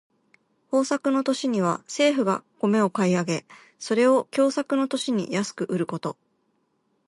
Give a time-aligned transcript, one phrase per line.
[0.73, 3.45] 豊作の年には政府が米を買い上げ、
[3.77, 6.17] それを凶作の年に安く売ること。